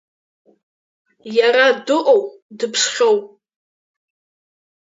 Иара 1.37 1.65
дыҟоу, 1.85 2.23
дыԥсхьоу? 2.57 3.17